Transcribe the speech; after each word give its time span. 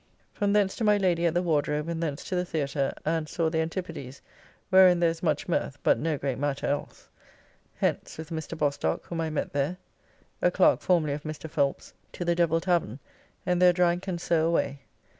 From 0.33 0.53
thence 0.53 0.75
to 0.77 0.83
my 0.83 0.97
Lady 0.97 1.27
at 1.27 1.35
the 1.35 1.43
Wardrobe 1.43 1.87
and 1.87 2.01
thence 2.01 2.23
to 2.23 2.35
the 2.35 2.43
Theatre, 2.43 2.91
and 3.05 3.29
saw 3.29 3.51
the 3.51 3.59
"Antipodes," 3.59 4.23
wherein 4.71 4.99
there 4.99 5.11
is 5.11 5.21
much 5.21 5.47
mirth, 5.47 5.77
but 5.83 5.99
no 5.99 6.17
great 6.17 6.39
matter 6.39 6.65
else. 6.65 7.07
Hence 7.75 8.17
with 8.17 8.31
Mr. 8.31 8.57
Bostock 8.57 9.05
whom 9.05 9.21
I 9.21 9.29
met 9.29 9.53
there 9.53 9.77
(a 10.41 10.49
clerk 10.49 10.81
formerly 10.81 11.13
of 11.13 11.21
Mr. 11.21 11.47
Phelps) 11.47 11.93
to 12.13 12.25
the 12.25 12.33
Devil 12.33 12.59
tavern, 12.59 12.97
and 13.45 13.61
there 13.61 13.73
drank 13.73 14.07
and 14.07 14.19
so 14.19 14.47
away. 14.47 14.79